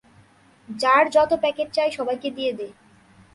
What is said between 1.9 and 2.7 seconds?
সবাইকে দিয়ে দে।